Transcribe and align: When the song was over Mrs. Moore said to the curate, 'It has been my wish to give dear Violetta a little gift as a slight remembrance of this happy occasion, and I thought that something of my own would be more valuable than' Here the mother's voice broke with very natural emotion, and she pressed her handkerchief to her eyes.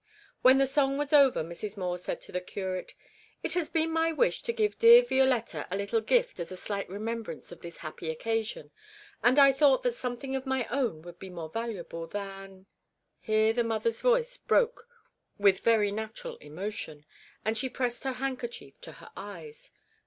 When 0.41 0.57
the 0.57 0.65
song 0.65 0.97
was 0.97 1.13
over 1.13 1.43
Mrs. 1.43 1.77
Moore 1.77 1.99
said 1.99 2.21
to 2.21 2.31
the 2.31 2.41
curate, 2.41 2.95
'It 3.43 3.53
has 3.53 3.69
been 3.69 3.91
my 3.91 4.11
wish 4.11 4.41
to 4.41 4.51
give 4.51 4.79
dear 4.79 5.03
Violetta 5.03 5.67
a 5.69 5.77
little 5.77 6.01
gift 6.01 6.39
as 6.39 6.51
a 6.51 6.57
slight 6.57 6.89
remembrance 6.89 7.51
of 7.51 7.61
this 7.61 7.77
happy 7.77 8.09
occasion, 8.09 8.71
and 9.21 9.37
I 9.37 9.51
thought 9.51 9.83
that 9.83 9.93
something 9.93 10.35
of 10.35 10.47
my 10.47 10.65
own 10.71 11.03
would 11.03 11.19
be 11.19 11.29
more 11.29 11.49
valuable 11.51 12.07
than' 12.07 12.65
Here 13.19 13.53
the 13.53 13.63
mother's 13.63 14.01
voice 14.01 14.37
broke 14.37 14.87
with 15.37 15.59
very 15.59 15.91
natural 15.91 16.37
emotion, 16.37 17.05
and 17.45 17.55
she 17.55 17.69
pressed 17.69 18.03
her 18.03 18.13
handkerchief 18.13 18.81
to 18.81 18.93
her 18.93 19.11
eyes. 19.15 19.69